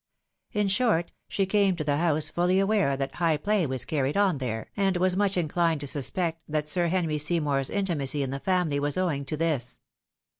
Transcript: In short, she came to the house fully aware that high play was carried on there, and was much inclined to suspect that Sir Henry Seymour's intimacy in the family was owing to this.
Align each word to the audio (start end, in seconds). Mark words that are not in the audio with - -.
In 0.51 0.67
short, 0.67 1.11
she 1.27 1.45
came 1.45 1.75
to 1.75 1.83
the 1.83 1.97
house 1.97 2.27
fully 2.29 2.57
aware 2.59 2.97
that 2.97 3.13
high 3.13 3.37
play 3.37 3.67
was 3.67 3.85
carried 3.85 4.17
on 4.17 4.39
there, 4.39 4.71
and 4.75 4.97
was 4.97 5.15
much 5.15 5.37
inclined 5.37 5.79
to 5.81 5.87
suspect 5.87 6.41
that 6.47 6.67
Sir 6.67 6.87
Henry 6.87 7.19
Seymour's 7.19 7.69
intimacy 7.69 8.23
in 8.23 8.31
the 8.31 8.39
family 8.39 8.79
was 8.79 8.97
owing 8.97 9.25
to 9.25 9.37
this. 9.37 9.77